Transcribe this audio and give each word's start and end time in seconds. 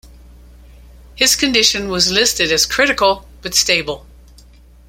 His 1.13 1.35
condition 1.35 1.87
was 1.87 2.09
listed 2.11 2.51
as 2.51 2.65
critical 2.65 3.27
but 3.43 3.53
stable. 3.53 4.07